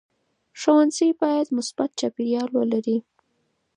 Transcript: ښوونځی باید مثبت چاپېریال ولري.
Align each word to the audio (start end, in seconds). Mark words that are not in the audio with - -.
ښوونځی 0.59 1.09
باید 1.21 1.47
مثبت 1.57 1.89
چاپېریال 1.99 2.49
ولري. 2.53 2.97